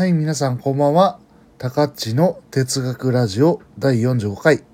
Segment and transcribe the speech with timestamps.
[0.00, 1.20] はい、皆さんこんばんは。
[1.58, 4.64] 高っちの哲学ラジオ第45回。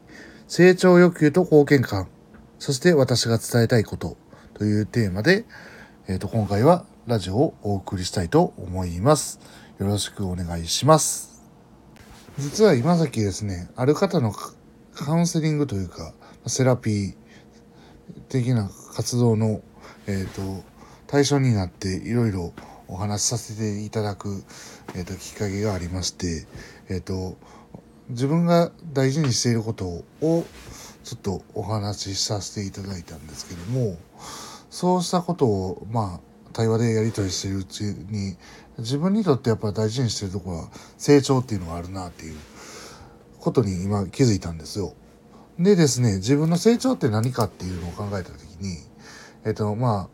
[0.46, 2.06] 成長欲求と貢献感。
[2.60, 4.16] そして私が伝えたいこと
[4.54, 5.44] というテーマで、
[6.06, 9.40] えっ、と、今回はラジオをお送りしたいと思います。
[9.80, 11.42] よろしくお願いします。
[12.38, 16.14] 実は今崎ですね、ある方のカウンセリングというか、
[16.46, 17.14] セラピー
[18.28, 19.60] 的な活動の、
[20.06, 20.62] えっ、と、
[21.08, 22.52] 対象になっていろいろ
[22.88, 24.42] お話しさせていただく、
[24.94, 26.46] えー、ときっかけがありまして、
[26.88, 27.36] えー、と
[28.08, 30.04] 自分が大事にしていることを
[31.02, 33.96] ちょっとお話しさせていただいたんですけども
[34.70, 36.20] そうしたことをまあ
[36.52, 38.36] 対話でやり取りしてるうちに
[38.78, 42.36] 自分にとってやっぱり大事にしてるところは成長っていうのがあるなっていう
[43.40, 44.94] ことに今気づいたんですよ。
[45.58, 48.78] でですね自分の成長って何かっていうのを考えた時に
[49.44, 50.08] えっ、とまあ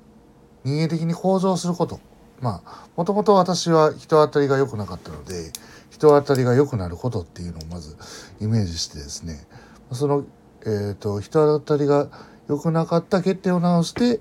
[0.65, 2.01] 人間的に向上すること
[2.43, 5.53] まあもともと私は人当たりが良くなかったので
[5.91, 7.97] 人当たりが良くなることっていうのをまず
[8.41, 9.47] イメージしてですね
[9.93, 10.25] その、
[10.63, 12.09] えー、と人当たりが
[12.49, 14.21] 良くなかった欠点を直して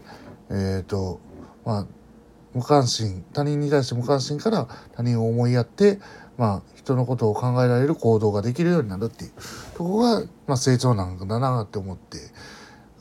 [0.51, 1.19] えっ、と
[1.65, 1.87] まあ
[2.53, 5.99] 無関心他人に対して無関心から他人を思いやって
[6.37, 9.31] まあ人のことを考えられる行動ができるようになるっていう
[9.75, 12.17] とこが、まあ、成長なんだなって思って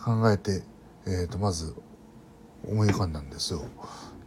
[0.03, 0.63] 考えて、
[1.07, 1.75] えー、とまず
[2.69, 3.63] 思い浮かんだんですよ。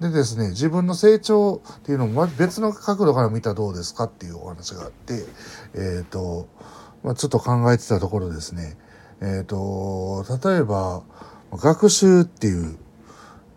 [0.04, 5.26] でですね自分の成長っていうのも別の角度から見たらどうですかっていうお話があって
[5.74, 6.48] えっ、と、
[7.04, 8.78] まあ、ちょっと考えてたところですね
[9.22, 11.04] えっ、と例えば
[11.52, 12.78] 学習っていう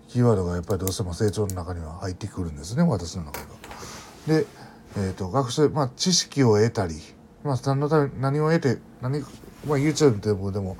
[0.08, 4.40] キーワードがやっぱりどうしても成長の中には入ってくるんですね私の中では。
[4.40, 4.46] で、
[4.96, 6.94] えー、と学習まあ知識を得たり、
[7.44, 10.76] まあ、何のため何を得て何、まあ、YouTube でもでも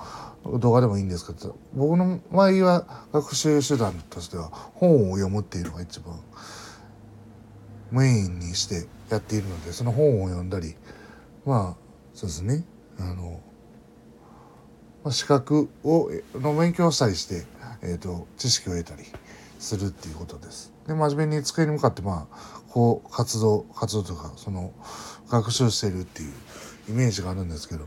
[0.59, 6.19] 動画でもいいんですけど僕の場合は学習手段としては本を読むっていうのが一番
[7.91, 10.75] メインにしてやっているのでその本を読んだり
[11.45, 12.65] まあそうですね
[12.99, 13.41] あの、
[15.05, 17.45] まあ、資格をの勉強したりして、
[17.83, 19.05] えーと、知識を得たり
[19.59, 20.73] するっていうことです。
[20.87, 24.73] で真面目に机に向かってまあこう活動活動とかその
[25.29, 26.33] 学習してるっていう
[26.89, 27.87] イメージがあるんですけど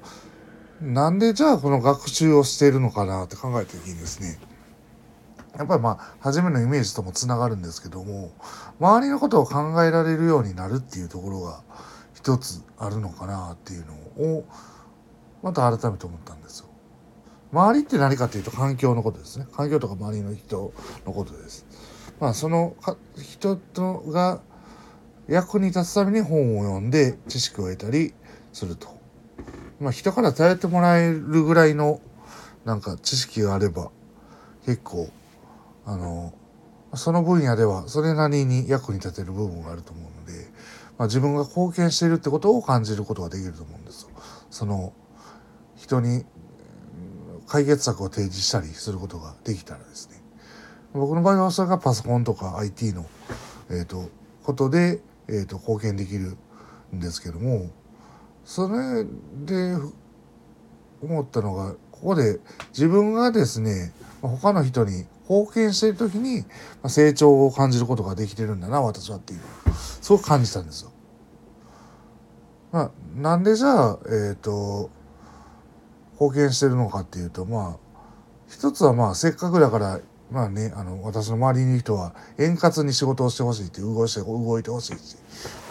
[0.81, 4.39] なんでじゃあこの学習をしているのかなって考えた時にですね
[5.57, 8.31] やっぱりまあ初めのイメージともつながるんですけども
[8.79, 11.63] 周りのことを考えられるようになるっていうところが
[12.13, 13.93] 一つあるのかなっていうの
[14.37, 14.45] を
[15.41, 16.69] また改めて思ったんですよ。
[17.51, 19.47] 周りって何かっていうと環境のことですね。
[19.53, 20.73] 環境とか周りの人
[21.05, 21.65] のことです。
[22.19, 22.75] まあその
[23.17, 24.41] 人とが
[25.27, 28.13] 役に立つために本を読んで知識を得たり
[28.53, 28.98] すると。
[29.79, 32.01] まあ人から頼ってもらえるぐらいの
[32.65, 33.91] なんか知識があれば
[34.65, 35.09] 結構
[35.85, 36.33] あの
[36.95, 40.47] その分野ではそれなりに役に立てる部分があると思うので、
[40.97, 44.09] まあ、自分が貢献しているってことを感じることができると思うんですよ。
[44.49, 44.93] その
[45.75, 46.25] 人に
[47.47, 50.21] 解決策を提示したりすることができたらですね
[50.93, 53.05] 僕の場合はそれがパソコンとか IT の、
[53.69, 54.09] えーと、
[54.43, 56.37] ことで、えーと、貢献できる
[56.93, 57.69] んですけども
[58.49, 59.05] それ
[59.45, 59.75] で
[61.03, 62.39] 思ったのがここで
[62.69, 63.93] 自分がですね
[64.23, 66.45] 他の人に貢献している時に
[66.87, 69.39] 成長を感じることができてるんだな私はっていう
[70.01, 70.91] そう感じたんですよ。
[72.71, 74.89] まあ、なんでじゃあ、えーと
[76.13, 77.99] 貢献してるのかっていうとまあ
[78.49, 79.99] 一つはまあせっかくだから
[80.31, 85.17] まあねあの私の周りにいる人は円滑に仕事をしてほしいって動いて動いてほしいし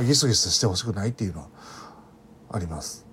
[0.00, 1.48] ギスギスしてほしくないっていうのは
[2.50, 3.06] あります。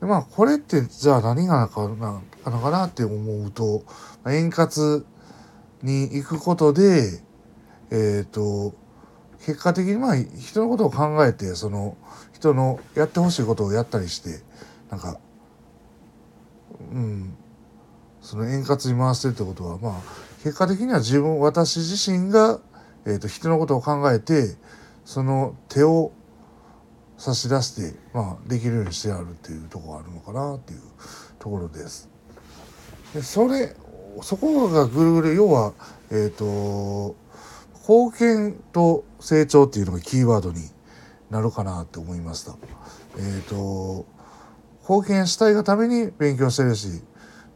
[0.00, 3.82] でまあこれってじゃあ何がなのかなって思うと
[4.26, 5.04] 円滑
[5.82, 7.20] に行くことで
[7.90, 8.74] えっ、ー、と
[9.44, 11.96] 結果的にまあ人のことを考えてその
[12.34, 14.42] 人のやってほしいことをやったりして
[14.90, 15.18] なんか
[16.92, 17.36] うん、
[18.20, 19.92] その円滑に回してるってことはまあ
[20.42, 22.60] 結果的には自分私自身が、
[23.04, 24.56] えーと、人のことを考えて
[25.04, 26.12] その手を
[27.18, 30.80] 差し出して、まあ、できるようにしてあるっていうところがあるのかなっていう
[31.38, 32.08] ところです。
[33.14, 33.74] でそれ
[34.22, 35.74] そこがぐるぐる要は、
[36.10, 37.16] えーと、
[37.88, 40.60] 貢献と成長っていうのがキーワードに
[41.30, 42.56] なるかなって思いました。
[43.18, 44.06] えーと
[44.88, 47.02] 貢献したいがために勉強してるし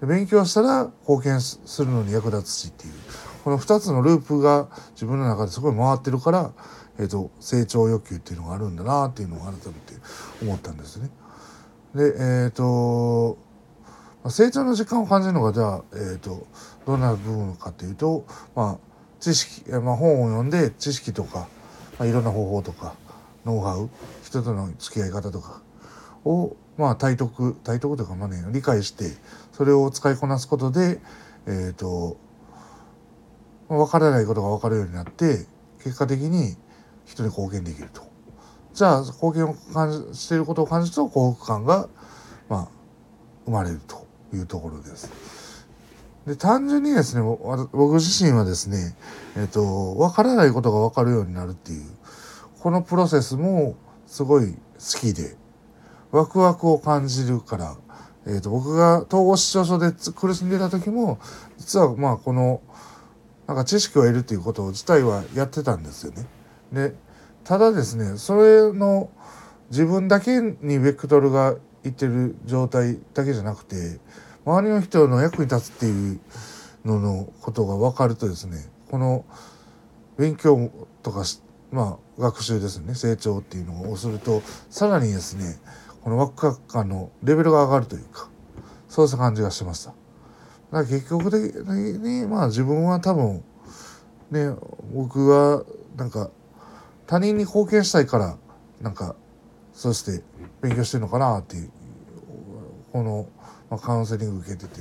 [0.02, 2.94] 勉強したら貢献するのに役立つしっていう
[3.44, 6.52] この2つのループが自分の中ですごい回ってるから、
[7.00, 9.94] えーと、成長欲求っていうのがあるんだなっていうのを改めて
[10.42, 11.10] 思ったんですね。
[11.94, 13.38] でえっ、ー、と
[14.28, 16.46] 成長の時間を感じるのがじゃあ、えーと、
[16.86, 18.78] どんな部分かっていうと、まあ、
[19.18, 21.48] 知識、まあ、本を読んで知識とか、
[21.98, 22.94] まあ、いろんな方法とか
[23.46, 23.88] ノウハウ
[24.22, 25.62] 人との付き合い方とか
[26.26, 29.04] をまあ体得体得というかまあね理解して
[29.52, 31.00] それを使いこなすことで
[31.46, 32.18] えっ、ー、と
[33.68, 35.46] 分からないことが分かるようになって
[35.82, 36.56] 結果的に
[37.10, 38.02] 人に貢献できると。
[38.72, 41.88] じゃあ貢献を感じしていることを感じると幸福感が
[42.48, 42.68] まあ
[43.44, 45.10] 生まれるというところです。
[46.26, 48.94] で単純にですね僕自身はですね
[49.36, 51.84] えっ、と分からないことが分かるようになるっていう
[52.60, 53.74] このプロセスも
[54.06, 54.58] すごい好
[55.00, 55.36] きで
[56.10, 57.76] ワクワクを感じるから、
[58.26, 61.18] えーと、僕が統合失調症で苦しんでた時も
[61.58, 62.60] 実はまあこの
[63.46, 66.26] なんか知識を得るっていうこと自体はやってたんですよね。
[66.72, 66.94] で
[67.44, 69.10] ただですねそれの
[69.70, 73.98] 自分だけにベクトルがいってる状態だけじゃなくて
[74.44, 76.20] 周りの人の役に立つっていう
[76.84, 78.58] ののことが分かるとですね
[78.90, 79.24] この
[80.18, 80.70] 勉強
[81.02, 81.24] とか
[81.70, 85.58] まあ学習ですね成長っていうのをするとさらにですね
[86.02, 88.28] このワクワク感のレベルが上がるというか
[88.88, 89.90] そうした感じがしました。
[89.90, 89.98] だか
[90.72, 93.44] ら結局的にまあ自分は多分
[94.30, 94.50] ね
[94.92, 95.64] 僕は
[95.96, 96.30] なんか
[97.10, 98.38] 他人に貢献したいから
[98.80, 99.16] なんか
[99.72, 100.22] そうして
[100.62, 101.72] 勉強してるのかなっていう
[102.92, 103.26] この、
[103.68, 104.80] まあ、カウンセリング受けてて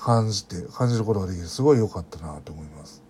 [0.00, 3.00] 感じて感じることができてすごい良かったなと思います。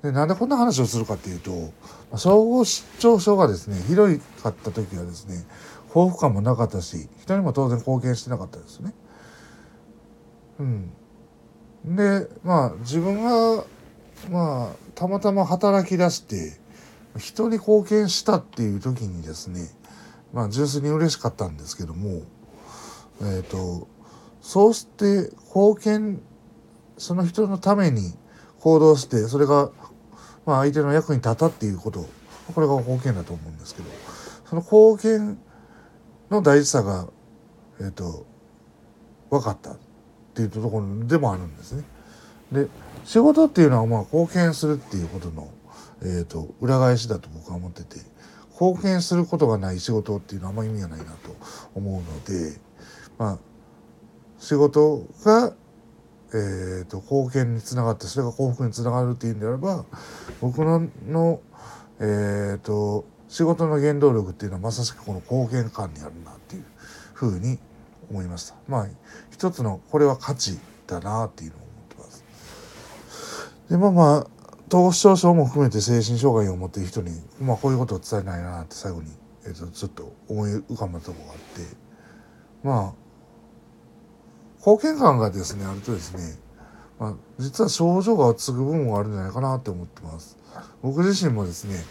[0.00, 1.72] でなんでこんな話をするかっていうと
[2.16, 5.44] 総合失調症がですねひどかった時はですね
[5.88, 8.94] 幸福感もなかったし人にも当然貢献してなかったですね。
[10.60, 10.92] うん、
[11.84, 13.64] でまあ自分が
[14.30, 16.59] まあたまたま働き出して
[17.18, 19.68] 人に貢献したっていう時にですね
[20.32, 22.22] まあ純粋に嬉しかったんですけども
[23.20, 23.88] えっ、ー、と
[24.40, 26.22] そうして貢献
[26.98, 28.14] その人のために
[28.60, 29.70] 行動してそれが
[30.46, 32.06] まあ相手の役に立ったっていうこと
[32.54, 33.88] これが貢献だと思うんですけど
[34.46, 35.38] その貢献
[36.30, 37.08] の大事さが
[37.80, 38.26] えっ、ー、と
[39.30, 39.78] 分かったっ
[40.34, 41.84] ていうところでもあるんですね。
[42.52, 42.68] で
[43.04, 45.48] 仕事っていうのはまあ貢献するっていうことの、
[46.02, 47.98] えーと、裏返しだと僕は思ってて
[48.52, 51.34] 貢献することがない仕事っていうのはあんま意味がないなと
[51.74, 52.58] 思うので
[53.18, 53.38] まあ
[54.38, 55.54] 仕事が、
[56.32, 59.84] えーと、貢献につながってそれが幸福につながるっていうんであれば
[60.40, 61.40] 僕のの、
[62.00, 66.64] えーと仕事の原動力っていうのはまさしくこの貢献感にあるなっていう
[67.14, 67.60] ふうに
[68.10, 68.56] 思いました。
[68.66, 68.88] まあ
[69.30, 70.58] 一つのこれは価値
[70.88, 72.24] だなっていうのを思ってます
[73.70, 74.39] でまあまあ
[74.70, 79.10] 統合失調症も含めて精神障害を持っている人に、まあ、こういうことを伝えないなって最後に、
[79.44, 81.76] えー、とちょっと思い浮かんだところがあって
[82.62, 83.00] まあ
[84.58, 86.38] 貢献感がですねあるとですね、
[87.00, 90.36] まあ、実は症状が継ぐ部分があるんじゃないかなって思ってます。
[90.82, 91.82] 僕自身もですね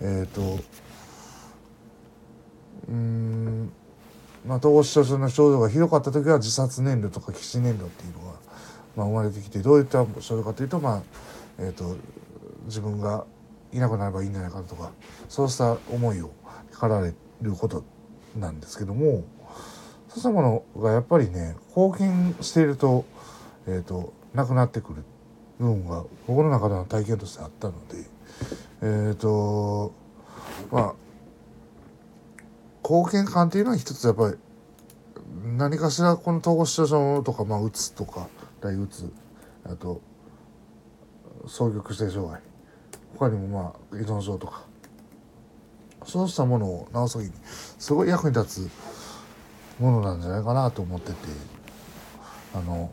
[0.00, 0.62] えっ、ー、と
[2.88, 3.72] うん
[4.46, 8.38] まあ統合失調症の症状がひどかった時は自殺年齢とか起死年齢っていうのが
[8.96, 11.02] まあ、生まれてきてどういった症状かというと,、まあ
[11.60, 11.96] えーと、
[12.64, 13.26] 自分が
[13.72, 14.90] いなくなればいいんじゃないかとか
[15.28, 16.32] そうした思いを
[16.72, 17.84] かられること
[18.38, 19.24] なんですけども
[20.08, 23.04] そうしたものがやっぱりね貢献していると,、
[23.66, 25.04] えーと、なくなってくる
[25.58, 27.98] 部分が僕の中での体験としてあったので
[28.82, 29.92] えっ、ー、と
[30.72, 30.94] まあ
[32.82, 34.36] 貢献感っていうのは一つやっぱり
[35.56, 38.28] 何かしらこの統合失調症とか、まあ、うつとか
[38.60, 39.12] 大うつ
[39.64, 40.00] あと
[41.46, 42.40] 双極性障害
[43.18, 44.68] 他にもまあ依存症とか。
[46.06, 47.32] そうしたものを治す時に
[47.78, 48.70] すごい役に立つ
[49.78, 51.60] ものなんじゃないかなと思ってて。
[52.54, 52.90] あの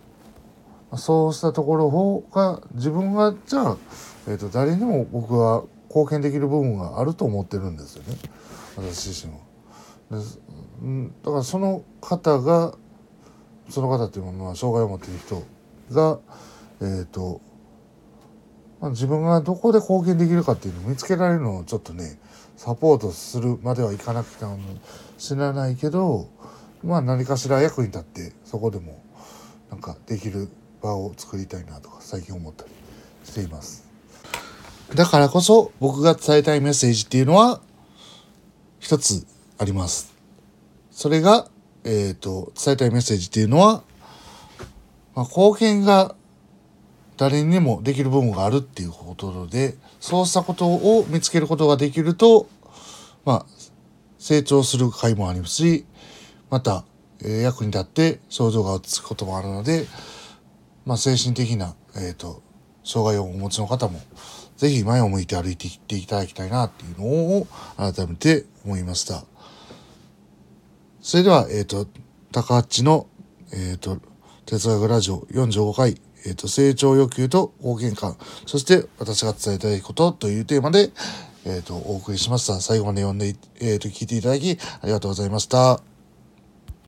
[0.97, 3.77] そうしたところが自分がじゃあ、
[4.29, 8.17] えーと、誰にも僕は貢献できる部分があると思ってるんですよね。
[8.77, 9.39] 私自身は。
[11.23, 12.73] だからその方が
[13.69, 15.43] その方っていうものは障害を持っている人
[15.91, 16.19] が、
[16.79, 17.41] えーと
[18.79, 22.19] まあ、自分がどこで貢献できるかっていうのを見つけられるのをちょっとね
[22.55, 24.57] サポートするまではいかなくても
[25.17, 26.27] 知らないけど、
[26.84, 29.01] まあ、何かしら役に立ってそこでも
[29.69, 30.50] なんかできる
[30.81, 32.72] 場を作りたいなとか最近思ったり
[33.24, 33.88] しています。
[34.96, 37.62] だからこそ僕が伝えたいメッセージっていうのは
[38.79, 39.25] 一つ
[39.57, 40.13] あります。
[40.91, 41.48] それが、
[41.84, 43.84] えっ、ー、と、伝えたいメッセージっていうのは、
[45.13, 46.15] まあ、貢献が
[47.17, 52.47] 誰にもできる部分があるっていうことでそうしたことを見つけることができると、
[53.25, 53.45] まあ、
[54.19, 55.86] 成長する回もありますし
[56.50, 56.86] また、
[57.21, 59.86] えー、役に立って症状が落ち着くこともあるので、
[60.86, 62.41] まあ、精神的な、えーと、
[62.83, 64.00] 障害をお持ちの方も
[64.57, 67.05] ぜひ前を向いて歩いていっていただきたいなっていうの
[67.38, 67.47] を
[67.77, 69.24] 改めて思いました。
[71.00, 71.88] それでは、えっ、ー、と、
[72.31, 73.07] 高八の、
[73.53, 74.00] えっ、ー、と、
[74.45, 80.91] 哲学ラジオ45回、えっ、ー、と、成長欲求と貢献感、そして私が伝えたいことというテーマで、
[81.45, 82.59] えっ、と、お送りしました。
[82.59, 85.87] 最後まで読んで、えっ、と、聞いていただきありがとうございました。